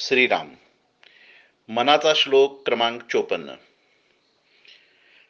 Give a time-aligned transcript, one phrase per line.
[0.00, 0.54] श्रीराम.
[1.68, 3.54] मनाचा श्लोक क्रमांक चोपन्न.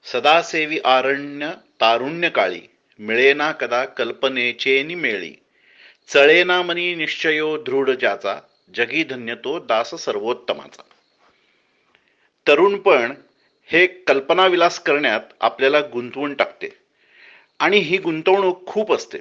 [0.04, 1.50] सदासेवी आरण्य
[1.80, 2.60] तारुण्य काळी
[2.98, 5.34] मिळेना कदा कल्पनेचे मेळी.
[6.08, 8.40] चळेना मनी निश्चयो दृढ ज्याचा
[8.74, 10.82] जगी धन्य तो दास सर्वोत्तमाचा.
[12.48, 13.14] तरुणपण
[13.66, 16.68] हे कल्पनाविलास करण्यात आपल्याला गुंतवून टाकते.
[17.58, 19.18] आणि ही गुंतवणूक खूप असते.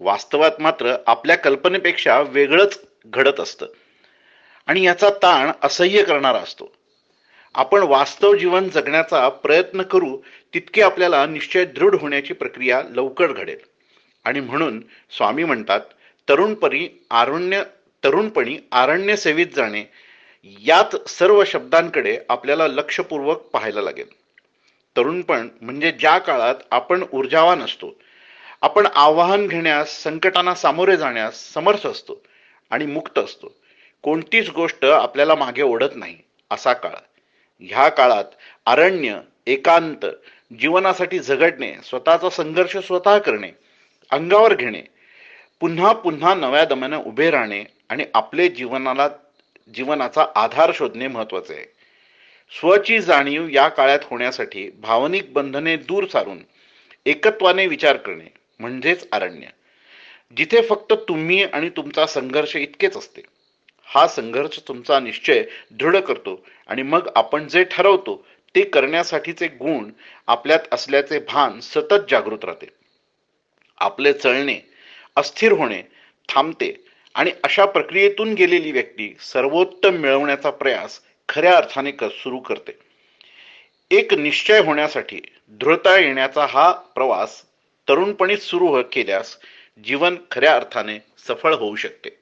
[0.00, 3.66] वास्तवात मात्र आपल्या कल्पनेपेक्षा वेगळंच घडत असतं.
[4.72, 6.72] आणि याचा ताण असह्य करणारा असतो.
[7.54, 10.18] आपण वास्तव जीवन जगण्याचा प्रयत्न करू
[10.54, 13.56] तितके आपल्याला निश्चय दृढ होण्याची प्रक्रिया लवकर घडेल.
[14.24, 14.80] आणि म्हणून
[15.16, 15.80] स्वामी म्हणतात
[16.28, 17.62] तरुणपणी आरण्य
[18.04, 19.84] तरुणपणी आरण्य सेवित जाणे
[20.44, 24.08] यात सर्व शब्दांकडे आपल्याला लक्षपूर्वक पाहायला लागेल.
[24.96, 27.94] तरुणपण म्हणजे ज्या काळात आपण ऊर्जावान असतो
[28.60, 32.22] आपण आव्हान घेण्यास संकटांना सामोरे जाण्यास समर्थ असतो
[32.70, 33.61] आणि मुक्त असतो.
[34.02, 36.16] कोणतीच गोष्ट आपल्याला मागे ओढत नाही
[36.50, 36.92] असा काळ.
[37.60, 38.24] ह्या काळात
[38.66, 40.06] अरण्य एकांत
[40.60, 43.50] जीवनासाठी झगडणे स्वतःचा संघर्ष स्वतः करणे
[44.10, 44.82] अंगावर घेणे
[45.60, 49.08] पुन्हा पुन्हा नव्या दम्याने उभे राहणे आणि आपले जीवनाला
[49.74, 51.64] जीवनाचा आधार शोधणे महत्त्वाचे आहे.
[52.60, 56.38] स्वची जाणीव या काळात होण्यासाठी भावनिक बंधने दूर सारून
[57.06, 59.46] एकत्वाने विचार करणे म्हणजेच अरण्य.
[60.36, 63.22] जिथे फक्त तुम्ही आणि तुमचा संघर्ष इतकेच असते.
[63.86, 69.90] हा संघर्ष तुमचा निश्चय दृढ करतो आणि मग आपण जे ठरवतो ते करण्यासाठीचे गुण
[70.26, 72.66] आपल्यात असल्याचे भान सतत जागृत राहते.
[73.78, 74.58] आपले चळणे
[75.16, 75.82] अस्थिर होणे
[76.28, 82.78] थांबते आणि अशा प्रक्रियेतून गेलेली व्यक्ती सर्वोत्तम मिळवण्याचा प्रयास खऱ्या अर्थाने सुरू करते.
[83.90, 87.42] एक निश्चय होण्यासाठी दृढता येण्याचा हा प्रवास
[87.88, 89.36] तरुणपणीच सुरू केल्यास
[89.84, 92.21] जीवन खऱ्या अर्थाने सफळ होऊ शकते.